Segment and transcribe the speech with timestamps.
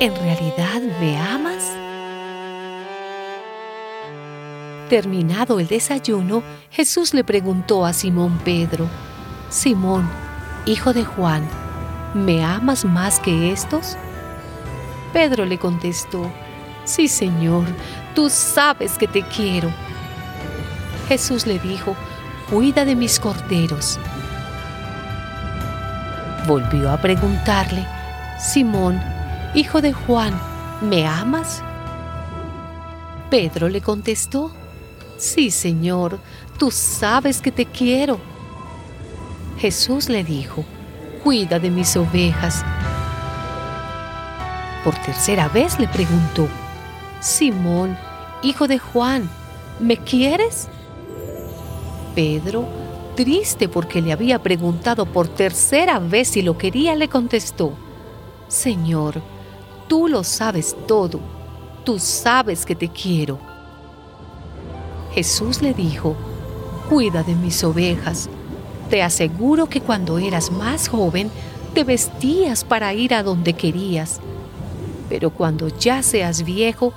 [0.00, 1.70] ¿En realidad me amas?
[4.90, 8.88] Terminado el desayuno, Jesús le preguntó a Simón Pedro,
[9.50, 10.08] Simón,
[10.66, 11.48] hijo de Juan,
[12.14, 13.96] ¿me amas más que estos?
[15.12, 16.30] Pedro le contestó,
[16.84, 17.64] Sí, Señor,
[18.14, 19.70] tú sabes que te quiero.
[21.08, 21.96] Jesús le dijo,
[22.50, 23.98] Cuida de mis corderos.
[26.46, 27.86] Volvió a preguntarle,
[28.38, 29.00] Simón,
[29.54, 30.38] hijo de Juan,
[30.82, 31.62] ¿me amas?
[33.30, 34.52] Pedro le contestó,
[35.16, 36.18] Sí, Señor,
[36.58, 38.18] tú sabes que te quiero.
[39.58, 40.64] Jesús le dijo,
[41.22, 42.62] Cuida de mis ovejas.
[44.84, 46.46] Por tercera vez le preguntó,
[47.20, 47.96] Simón,
[48.42, 49.30] hijo de Juan,
[49.80, 50.68] ¿me quieres?
[52.14, 52.66] Pedro,
[53.16, 57.72] triste porque le había preguntado por tercera vez si lo quería, le contestó,
[58.48, 59.22] Señor,
[59.88, 61.20] tú lo sabes todo,
[61.84, 63.38] tú sabes que te quiero.
[65.12, 66.16] Jesús le dijo,
[66.88, 68.28] Cuida de mis ovejas.
[68.90, 71.30] Te aseguro que cuando eras más joven
[71.72, 74.20] te vestías para ir a donde querías,
[75.08, 76.92] pero cuando ya seas viejo,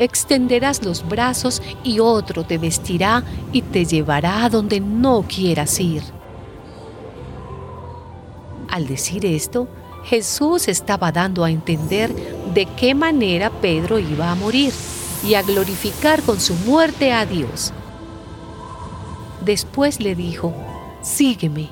[0.00, 6.02] extenderás los brazos y otro te vestirá y te llevará a donde no quieras ir.
[8.68, 9.68] Al decir esto,
[10.04, 12.12] Jesús estaba dando a entender
[12.54, 14.72] de qué manera Pedro iba a morir
[15.24, 17.72] y a glorificar con su muerte a Dios.
[19.44, 20.54] Después le dijo,
[21.02, 21.68] sígueme.